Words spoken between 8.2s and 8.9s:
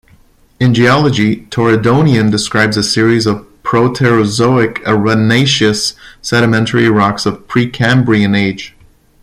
age.